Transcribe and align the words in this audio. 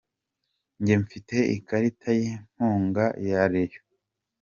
Njye 0.79 0.95
mfite 1.03 1.35
ikarita 1.55 2.09
y'inkunga 2.19 3.05
ya 3.27 3.41
Rayon. 3.51 3.85